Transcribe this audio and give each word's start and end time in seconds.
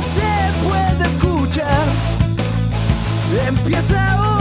se 0.00 0.66
puede 0.66 1.04
escuchar. 1.06 1.86
Empieza 3.48 4.20
hoy. 4.20 4.35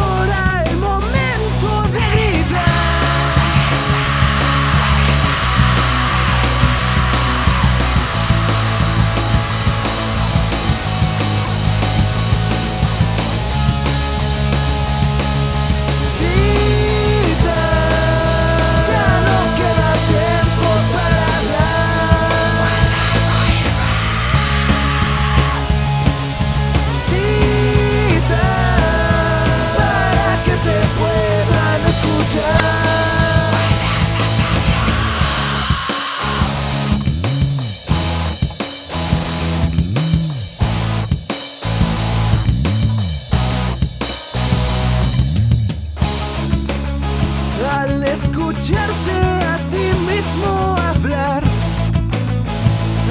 escucharte 48.65 49.11
a 49.45 49.57
ti 49.69 49.85
mismo 50.07 50.75
hablar. 50.77 51.43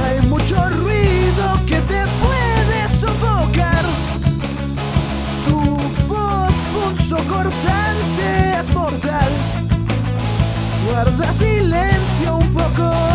Hay 0.05 0.27
mucho 0.27 0.57
ruido 0.71 1.61
que 1.67 1.77
te 1.83 2.03
puede 2.23 2.89
sofocar. 3.01 3.85
Tu 5.47 5.61
voz 6.09 6.55
pulso 6.73 7.17
cortante 7.29 8.59
es 8.61 8.75
mortal. 8.75 9.33
Guarda 10.89 11.33
silencio 11.33 12.37
un 12.37 12.53
poco. 12.53 13.14